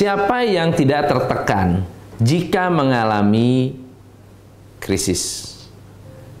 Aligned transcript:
Siapa 0.00 0.48
yang 0.48 0.72
tidak 0.72 1.12
tertekan 1.12 1.84
jika 2.16 2.72
mengalami 2.72 3.76
krisis? 4.80 5.52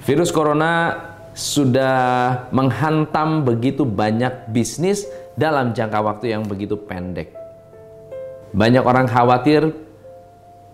Virus 0.00 0.32
corona 0.32 0.96
sudah 1.36 2.48
menghantam 2.56 3.44
begitu 3.44 3.84
banyak 3.84 4.48
bisnis 4.48 5.04
dalam 5.36 5.76
jangka 5.76 6.00
waktu 6.00 6.32
yang 6.32 6.48
begitu 6.48 6.72
pendek. 6.72 7.36
Banyak 8.56 8.80
orang 8.80 9.04
khawatir, 9.04 9.76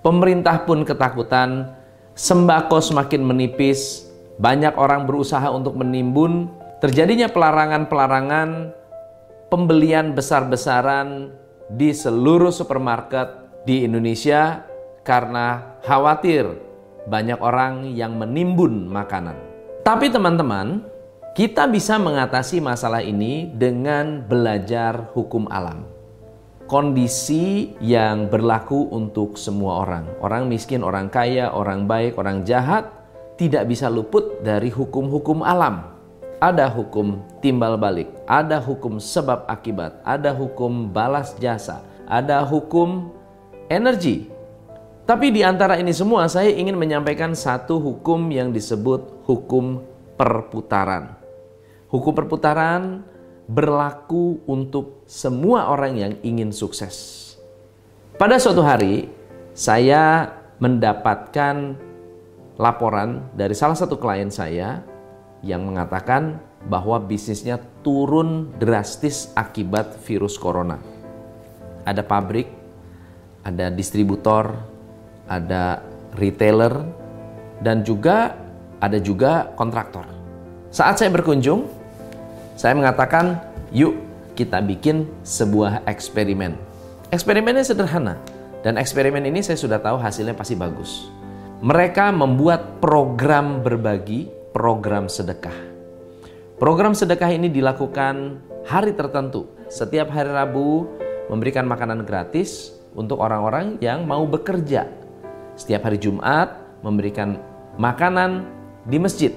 pemerintah 0.06 0.62
pun 0.62 0.86
ketakutan, 0.86 1.74
sembako 2.14 2.78
semakin 2.78 3.26
menipis, 3.26 4.06
banyak 4.38 4.78
orang 4.78 5.10
berusaha 5.10 5.50
untuk 5.50 5.74
menimbun, 5.74 6.46
terjadinya 6.78 7.26
pelarangan-pelarangan, 7.34 8.70
pembelian 9.50 10.14
besar-besaran 10.14 11.34
di 11.66 11.90
seluruh 11.90 12.54
supermarket 12.54 13.62
di 13.66 13.82
Indonesia 13.82 14.62
karena 15.02 15.78
khawatir 15.82 16.46
banyak 17.06 17.38
orang 17.38 17.94
yang 17.94 18.18
menimbun 18.18 18.90
makanan. 18.90 19.38
Tapi 19.86 20.10
teman-teman, 20.10 20.82
kita 21.34 21.70
bisa 21.70 21.98
mengatasi 21.98 22.58
masalah 22.58 23.02
ini 23.02 23.50
dengan 23.54 24.22
belajar 24.26 25.10
hukum 25.14 25.46
alam. 25.46 25.86
Kondisi 26.66 27.78
yang 27.78 28.26
berlaku 28.26 28.90
untuk 28.90 29.38
semua 29.38 29.86
orang. 29.86 30.10
Orang 30.18 30.50
miskin, 30.50 30.82
orang 30.82 31.06
kaya, 31.06 31.54
orang 31.54 31.86
baik, 31.86 32.18
orang 32.18 32.42
jahat 32.42 32.90
tidak 33.38 33.70
bisa 33.70 33.86
luput 33.86 34.42
dari 34.42 34.66
hukum-hukum 34.74 35.46
alam. 35.46 35.95
Ada 36.36 36.68
hukum 36.68 37.24
timbal 37.40 37.80
balik, 37.80 38.12
ada 38.28 38.60
hukum 38.60 39.00
sebab 39.00 39.48
akibat, 39.48 40.04
ada 40.04 40.36
hukum 40.36 40.92
balas 40.92 41.32
jasa, 41.40 41.80
ada 42.04 42.44
hukum 42.44 43.08
energi. 43.72 44.28
Tapi 45.08 45.32
di 45.32 45.40
antara 45.40 45.80
ini 45.80 45.96
semua 45.96 46.28
saya 46.28 46.52
ingin 46.52 46.76
menyampaikan 46.76 47.32
satu 47.32 47.80
hukum 47.80 48.28
yang 48.28 48.52
disebut 48.52 49.24
hukum 49.24 49.80
perputaran. 50.20 51.16
Hukum 51.88 52.12
perputaran 52.12 53.00
berlaku 53.48 54.42
untuk 54.44 55.08
semua 55.08 55.72
orang 55.72 55.96
yang 55.96 56.12
ingin 56.20 56.52
sukses. 56.52 57.24
Pada 58.20 58.36
suatu 58.36 58.60
hari, 58.60 59.08
saya 59.56 60.36
mendapatkan 60.60 61.80
laporan 62.60 63.24
dari 63.32 63.56
salah 63.56 63.76
satu 63.76 63.96
klien 63.96 64.28
saya 64.28 64.84
yang 65.44 65.64
mengatakan 65.64 66.40
bahwa 66.66 66.98
bisnisnya 66.98 67.60
turun 67.84 68.50
drastis 68.56 69.30
akibat 69.36 69.98
virus 70.04 70.36
corona. 70.40 70.80
Ada 71.86 72.02
pabrik, 72.02 72.50
ada 73.46 73.70
distributor, 73.70 74.56
ada 75.30 75.82
retailer, 76.18 76.82
dan 77.62 77.86
juga 77.86 78.34
ada 78.82 78.98
juga 79.00 79.48
kontraktor. 79.54 80.04
Saat 80.74 81.00
saya 81.00 81.08
berkunjung, 81.14 81.70
saya 82.58 82.74
mengatakan, 82.74 83.40
yuk 83.70 83.96
kita 84.36 84.60
bikin 84.60 85.08
sebuah 85.24 85.86
eksperimen. 85.88 86.58
Eksperimennya 87.14 87.64
sederhana, 87.64 88.18
dan 88.66 88.76
eksperimen 88.76 89.22
ini 89.24 89.40
saya 89.40 89.56
sudah 89.56 89.78
tahu 89.78 89.96
hasilnya 90.02 90.34
pasti 90.34 90.58
bagus. 90.58 91.08
Mereka 91.62 92.12
membuat 92.12 92.82
program 92.82 93.64
berbagi, 93.64 94.28
program 94.56 95.04
sedekah. 95.04 95.52
Program 96.56 96.96
sedekah 96.96 97.28
ini 97.28 97.52
dilakukan 97.52 98.40
hari 98.64 98.96
tertentu. 98.96 99.52
Setiap 99.68 100.08
hari 100.08 100.32
Rabu 100.32 100.88
memberikan 101.28 101.68
makanan 101.68 102.08
gratis 102.08 102.72
untuk 102.96 103.20
orang-orang 103.20 103.76
yang 103.84 104.08
mau 104.08 104.24
bekerja. 104.24 104.88
Setiap 105.60 105.84
hari 105.84 106.00
Jumat 106.00 106.56
memberikan 106.80 107.36
makanan 107.76 108.48
di 108.88 108.96
masjid. 108.96 109.36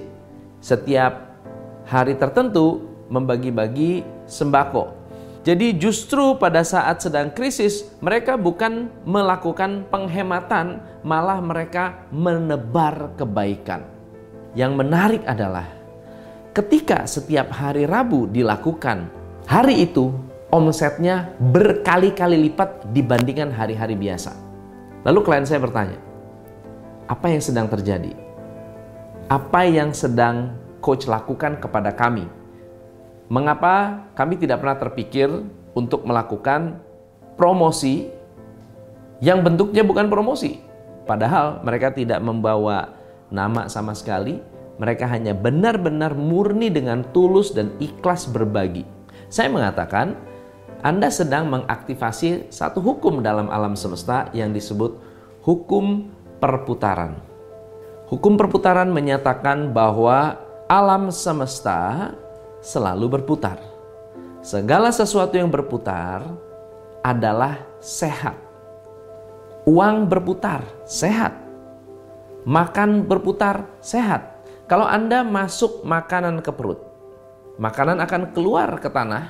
Setiap 0.64 1.36
hari 1.84 2.16
tertentu 2.16 2.88
membagi-bagi 3.12 4.00
sembako. 4.24 4.96
Jadi 5.44 5.76
justru 5.76 6.40
pada 6.40 6.64
saat 6.64 7.04
sedang 7.04 7.28
krisis 7.28 7.92
mereka 8.00 8.40
bukan 8.40 8.88
melakukan 9.04 9.84
penghematan, 9.92 10.80
malah 11.04 11.44
mereka 11.44 12.08
menebar 12.08 13.12
kebaikan. 13.20 13.99
Yang 14.54 14.72
menarik 14.78 15.22
adalah 15.26 15.66
ketika 16.56 17.06
setiap 17.06 17.50
hari 17.54 17.86
Rabu 17.86 18.26
dilakukan, 18.26 19.06
hari 19.46 19.86
itu 19.86 20.10
omsetnya 20.50 21.30
berkali-kali 21.38 22.50
lipat 22.50 22.90
dibandingkan 22.90 23.54
hari-hari 23.54 23.94
biasa. 23.94 24.34
Lalu 25.06 25.18
klien 25.22 25.46
saya 25.46 25.62
bertanya, 25.62 25.98
apa 27.06 27.26
yang 27.30 27.42
sedang 27.42 27.66
terjadi? 27.70 28.12
Apa 29.30 29.62
yang 29.62 29.94
sedang 29.94 30.58
coach 30.82 31.06
lakukan 31.06 31.62
kepada 31.62 31.94
kami 31.94 32.26
Mengapa 33.30 34.02
kami 34.18 34.42
tidak 34.42 34.58
pernah 34.58 34.74
terpikir 34.74 35.30
untuk 35.70 36.02
melakukan 36.02 36.82
promosi 37.38 38.10
yang 39.22 39.46
bentuknya 39.46 39.86
bukan 39.86 40.10
promosi? 40.10 40.58
Padahal 41.06 41.62
mereka 41.62 41.94
tidak 41.94 42.18
membawa 42.18 42.90
nama 43.30 43.66
sama 43.66 43.96
sekali, 43.96 44.38
mereka 44.76 45.06
hanya 45.10 45.34
benar-benar 45.34 46.14
murni 46.14 46.70
dengan 46.70 47.06
tulus 47.14 47.54
dan 47.54 47.74
ikhlas 47.82 48.30
berbagi. 48.30 48.86
Saya 49.30 49.50
mengatakan, 49.50 50.18
Anda 50.80 51.12
sedang 51.12 51.52
mengaktifasi 51.52 52.48
satu 52.48 52.80
hukum 52.80 53.20
dalam 53.20 53.52
alam 53.52 53.76
semesta 53.76 54.32
yang 54.32 54.50
disebut 54.56 54.96
hukum 55.44 56.08
perputaran. 56.40 57.20
Hukum 58.08 58.34
perputaran 58.40 58.90
menyatakan 58.90 59.70
bahwa 59.70 60.40
alam 60.66 61.12
semesta 61.12 62.10
selalu 62.64 63.20
berputar. 63.20 63.60
Segala 64.40 64.88
sesuatu 64.88 65.36
yang 65.36 65.52
berputar 65.52 66.24
adalah 67.04 67.60
sehat. 67.84 68.40
Uang 69.68 70.08
berputar, 70.08 70.64
sehat. 70.88 71.49
Makan 72.48 73.04
berputar, 73.04 73.68
sehat. 73.84 74.40
Kalau 74.64 74.88
Anda 74.88 75.20
masuk 75.20 75.84
makanan 75.84 76.40
ke 76.40 76.48
perut, 76.54 76.80
makanan 77.60 78.00
akan 78.00 78.32
keluar 78.32 78.80
ke 78.80 78.88
tanah, 78.88 79.28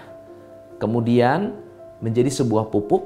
kemudian 0.79 1.59
menjadi 1.99 2.31
sebuah 2.31 2.71
pupuk, 2.71 3.03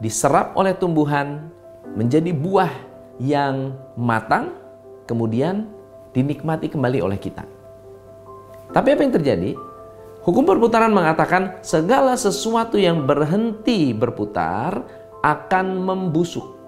diserap 0.00 0.56
oleh 0.56 0.72
tumbuhan, 0.72 1.52
menjadi 1.92 2.32
buah 2.32 2.72
yang 3.20 3.76
matang, 3.98 4.56
kemudian 5.04 5.68
dinikmati 6.16 6.72
kembali 6.72 7.04
oleh 7.04 7.18
kita. 7.20 7.44
Tapi 8.72 8.88
apa 8.96 9.02
yang 9.04 9.12
terjadi? 9.12 9.50
Hukum 10.22 10.46
perputaran 10.46 10.94
mengatakan 10.94 11.60
segala 11.66 12.14
sesuatu 12.14 12.78
yang 12.78 13.04
berhenti 13.04 13.90
berputar 13.90 14.86
akan 15.20 15.66
membusuk. 15.82 16.61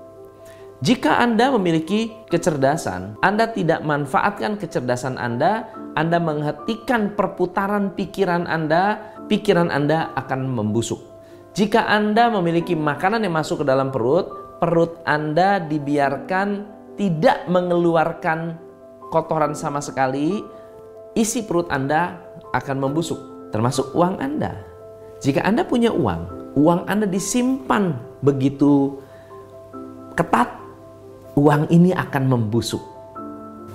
Jika 0.84 1.16
Anda 1.16 1.48
memiliki 1.48 2.12
kecerdasan, 2.28 3.16
Anda 3.24 3.48
tidak 3.56 3.80
manfaatkan 3.88 4.60
kecerdasan 4.60 5.16
Anda, 5.16 5.64
Anda 5.96 6.20
menghentikan 6.20 7.16
perputaran 7.16 7.96
pikiran 7.96 8.44
Anda, 8.44 9.00
pikiran 9.24 9.72
Anda 9.72 10.12
akan 10.12 10.44
membusuk. 10.44 11.00
Jika 11.56 11.88
Anda 11.88 12.28
memiliki 12.28 12.76
makanan 12.76 13.24
yang 13.24 13.32
masuk 13.32 13.64
ke 13.64 13.72
dalam 13.72 13.88
perut, 13.88 14.28
perut 14.60 15.00
Anda 15.08 15.56
dibiarkan 15.56 16.68
tidak 17.00 17.48
mengeluarkan 17.48 18.60
kotoran 19.08 19.56
sama 19.56 19.80
sekali, 19.80 20.44
isi 21.16 21.48
perut 21.48 21.72
Anda 21.72 22.20
akan 22.52 22.76
membusuk, 22.84 23.48
termasuk 23.56 23.88
uang 23.96 24.20
Anda. 24.20 24.52
Jika 25.24 25.48
Anda 25.48 25.64
punya 25.64 25.96
uang, 25.96 26.52
uang 26.60 26.84
Anda 26.84 27.08
disimpan 27.08 27.96
begitu 28.20 29.00
ketat, 30.12 30.63
uang 31.34 31.70
ini 31.70 31.90
akan 31.90 32.24
membusuk. 32.30 32.82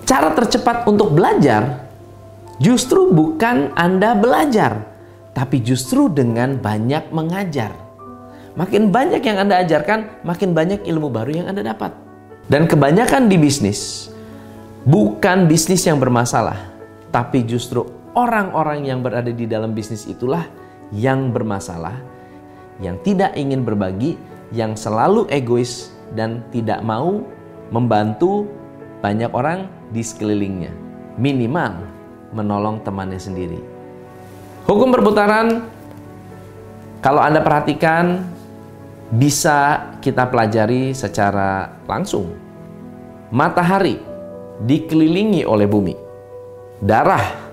Cara 0.08 0.32
tercepat 0.34 0.88
untuk 0.88 1.12
belajar 1.12 1.86
justru 2.60 3.12
bukan 3.12 3.72
Anda 3.76 4.16
belajar, 4.16 4.84
tapi 5.32 5.62
justru 5.64 6.10
dengan 6.12 6.58
banyak 6.58 7.12
mengajar. 7.12 7.72
Makin 8.58 8.90
banyak 8.90 9.22
yang 9.22 9.38
Anda 9.46 9.62
ajarkan, 9.62 10.26
makin 10.26 10.52
banyak 10.52 10.84
ilmu 10.84 11.08
baru 11.08 11.44
yang 11.44 11.46
Anda 11.48 11.62
dapat. 11.62 11.94
Dan 12.50 12.66
kebanyakan 12.66 13.30
di 13.30 13.38
bisnis, 13.38 14.10
bukan 14.82 15.46
bisnis 15.46 15.86
yang 15.86 16.02
bermasalah, 16.02 16.58
tapi 17.14 17.46
justru 17.46 17.86
orang-orang 18.18 18.90
yang 18.90 19.06
berada 19.06 19.30
di 19.30 19.46
dalam 19.46 19.70
bisnis 19.70 20.02
itulah 20.10 20.50
yang 20.90 21.30
bermasalah, 21.30 21.94
yang 22.82 22.98
tidak 23.06 23.38
ingin 23.38 23.62
berbagi, 23.62 24.18
yang 24.50 24.74
selalu 24.74 25.30
egois 25.30 25.94
dan 26.18 26.42
tidak 26.50 26.82
mau 26.82 27.22
membantu 27.70 28.46
banyak 29.00 29.30
orang 29.32 29.66
di 29.90 30.02
sekelilingnya. 30.04 30.70
Minimal 31.16 31.86
menolong 32.34 32.82
temannya 32.86 33.18
sendiri. 33.18 33.58
Hukum 34.66 34.94
perputaran 34.94 35.66
kalau 37.00 37.24
Anda 37.24 37.40
perhatikan 37.40 38.28
bisa 39.10 39.90
kita 39.98 40.30
pelajari 40.30 40.94
secara 40.94 41.82
langsung. 41.88 42.30
Matahari 43.30 43.98
dikelilingi 44.62 45.42
oleh 45.46 45.66
bumi. 45.66 45.94
Darah 46.82 47.50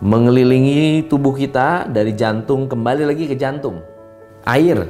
mengelilingi 0.00 1.04
tubuh 1.06 1.36
kita 1.36 1.88
dari 1.88 2.16
jantung 2.16 2.66
kembali 2.68 3.04
lagi 3.04 3.24
ke 3.28 3.36
jantung. 3.36 3.84
Air 4.44 4.88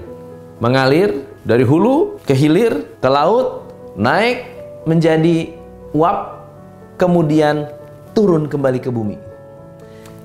mengalir 0.62 1.26
dari 1.42 1.64
hulu 1.66 2.22
ke 2.22 2.36
hilir 2.36 2.98
ke 3.00 3.08
laut, 3.10 3.66
naik 3.96 4.59
menjadi 4.90 5.54
uap, 5.94 6.18
kemudian 6.98 7.70
turun 8.10 8.50
kembali 8.50 8.82
ke 8.82 8.90
bumi. 8.90 9.14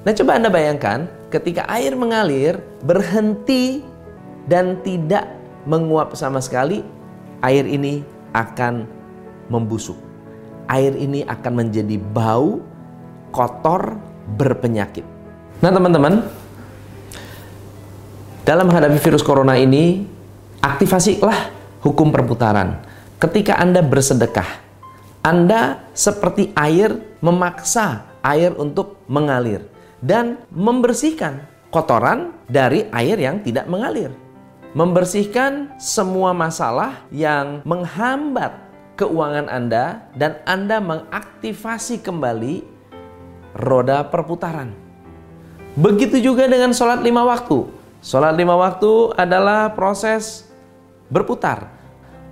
Nah, 0.02 0.14
coba 0.14 0.42
Anda 0.42 0.50
bayangkan 0.50 1.06
ketika 1.30 1.70
air 1.70 1.94
mengalir 1.94 2.58
berhenti 2.82 3.86
dan 4.50 4.82
tidak 4.82 5.30
menguap 5.70 6.18
sama 6.18 6.42
sekali, 6.42 6.82
air 7.46 7.66
ini 7.70 8.02
akan 8.34 8.90
membusuk. 9.50 9.98
Air 10.66 10.98
ini 10.98 11.22
akan 11.26 11.54
menjadi 11.66 12.02
bau, 12.02 12.58
kotor, 13.30 14.02
berpenyakit. 14.38 15.06
Nah, 15.62 15.70
teman-teman, 15.70 16.26
dalam 18.46 18.66
menghadapi 18.70 18.98
virus 18.98 19.22
corona 19.22 19.58
ini, 19.58 20.06
aktivasilah 20.62 21.54
hukum 21.86 22.10
perputaran. 22.10 22.82
Ketika 23.26 23.58
Anda 23.58 23.82
bersedekah, 23.82 24.46
Anda 25.26 25.82
seperti 25.98 26.54
air 26.54 26.94
memaksa 27.26 28.06
air 28.22 28.54
untuk 28.54 29.02
mengalir 29.10 29.66
dan 29.98 30.38
membersihkan 30.54 31.42
kotoran 31.74 32.38
dari 32.46 32.86
air 32.94 33.18
yang 33.18 33.42
tidak 33.42 33.66
mengalir. 33.66 34.14
Membersihkan 34.78 35.74
semua 35.82 36.38
masalah 36.38 37.02
yang 37.10 37.66
menghambat 37.66 38.62
keuangan 38.94 39.50
Anda 39.50 40.06
dan 40.14 40.38
Anda 40.46 40.78
mengaktifasi 40.78 42.06
kembali 42.06 42.62
roda 43.58 44.06
perputaran. 44.06 44.70
Begitu 45.74 46.22
juga 46.22 46.46
dengan 46.46 46.78
sholat 46.78 47.02
lima 47.02 47.26
waktu. 47.26 47.74
Sholat 48.06 48.38
lima 48.38 48.54
waktu 48.54 49.18
adalah 49.18 49.74
proses 49.74 50.46
berputar. 51.10 51.75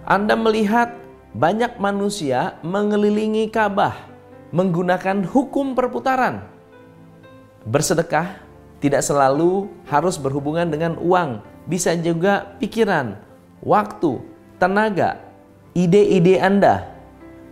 Anda 0.04 0.36
melihat 0.36 0.92
banyak 1.32 1.80
manusia 1.80 2.60
mengelilingi 2.60 3.48
Ka'bah 3.48 3.96
menggunakan 4.52 5.26
hukum 5.26 5.74
perputaran. 5.74 6.46
Bersedekah 7.64 8.44
tidak 8.84 9.02
selalu 9.02 9.72
harus 9.88 10.20
berhubungan 10.20 10.68
dengan 10.68 11.00
uang, 11.00 11.40
bisa 11.66 11.96
juga 11.96 12.54
pikiran, 12.60 13.16
waktu, 13.64 14.20
tenaga, 14.60 15.24
ide-ide 15.72 16.38
Anda. 16.38 16.92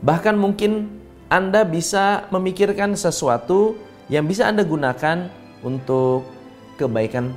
Bahkan 0.03 0.35
mungkin 0.35 0.91
Anda 1.31 1.63
bisa 1.63 2.27
memikirkan 2.35 2.99
sesuatu 2.99 3.79
yang 4.11 4.27
bisa 4.27 4.51
Anda 4.51 4.67
gunakan 4.67 5.31
untuk 5.63 6.27
kebaikan 6.75 7.31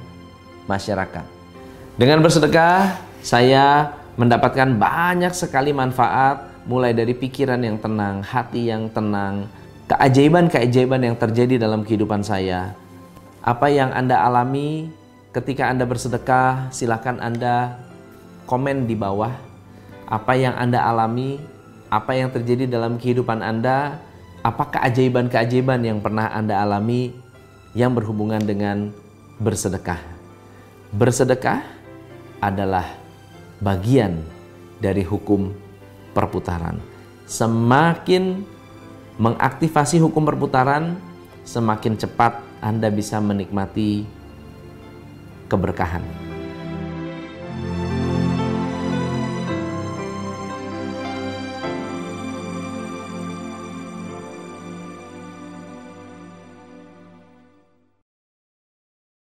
masyarakat. 0.66 1.24
Dengan 1.94 2.18
bersedekah, 2.18 2.98
saya 3.22 3.94
mendapatkan 4.14 4.78
banyak 4.78 5.34
sekali 5.34 5.74
manfaat, 5.74 6.46
mulai 6.64 6.94
dari 6.94 7.12
pikiran 7.12 7.60
yang 7.60 7.76
tenang, 7.82 8.22
hati 8.22 8.70
yang 8.70 8.86
tenang, 8.90 9.50
keajaiban-keajaiban 9.90 11.02
yang 11.02 11.16
terjadi 11.18 11.58
dalam 11.60 11.82
kehidupan 11.82 12.22
saya. 12.22 12.72
Apa 13.44 13.68
yang 13.68 13.92
Anda 13.92 14.24
alami 14.24 14.88
ketika 15.34 15.68
Anda 15.68 15.84
bersedekah, 15.84 16.70
silakan 16.70 17.20
Anda 17.20 17.76
komen 18.46 18.88
di 18.88 18.96
bawah. 18.96 19.34
Apa 20.08 20.38
yang 20.38 20.56
Anda 20.56 20.84
alami, 20.84 21.42
apa 21.90 22.16
yang 22.16 22.30
terjadi 22.32 22.70
dalam 22.70 22.96
kehidupan 22.96 23.42
Anda, 23.42 23.98
apa 24.44 24.68
keajaiban-keajaiban 24.78 25.80
yang 25.84 25.98
pernah 26.00 26.30
Anda 26.32 26.62
alami 26.62 27.12
yang 27.74 27.92
berhubungan 27.92 28.40
dengan 28.44 28.94
bersedekah. 29.42 29.98
Bersedekah 30.94 31.66
adalah 32.38 33.03
bagian 33.60 34.22
dari 34.80 35.02
hukum 35.06 35.54
perputaran. 36.16 36.78
Semakin 37.28 38.44
mengaktifasi 39.20 40.02
hukum 40.02 40.26
perputaran, 40.26 40.98
semakin 41.46 41.94
cepat 41.98 42.40
Anda 42.58 42.88
bisa 42.90 43.20
menikmati 43.20 44.04
keberkahan. 45.48 46.23